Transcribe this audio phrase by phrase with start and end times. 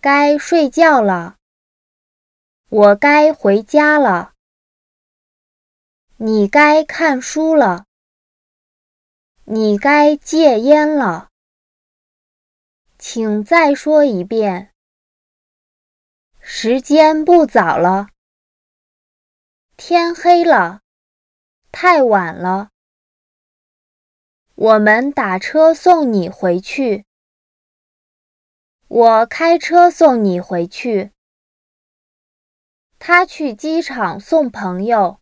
[0.00, 1.36] 该睡觉了。
[2.70, 4.32] 我该回家了。
[6.16, 7.84] 你该看书了。
[9.44, 11.28] 你该戒烟了。
[12.98, 14.72] 请再说一遍。
[16.40, 18.08] 时间不早了。
[19.76, 20.80] 天黑了，
[21.70, 22.70] 太晚了。
[24.54, 27.04] 我们打车送你回去。
[28.90, 31.12] 我开车送你回去。
[32.98, 35.20] 他去机场送朋友。